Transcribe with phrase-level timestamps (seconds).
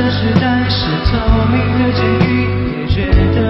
[0.00, 1.18] 的时代是透
[1.50, 3.47] 明的监狱也觉得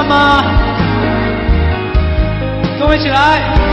[0.00, 0.42] 那么，
[2.78, 3.67] 各位起来。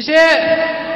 [0.00, 0.87] 谢谢。